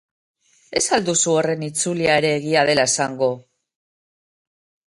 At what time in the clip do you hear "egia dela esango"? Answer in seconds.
2.39-3.31